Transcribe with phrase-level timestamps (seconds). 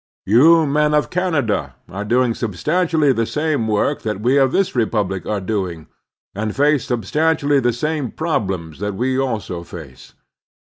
[0.25, 5.27] You, men of Canada, are doing substantially the same work that we of this republic
[5.27, 5.89] are doing,
[6.33, 10.15] and face substantially the same problems that we also face.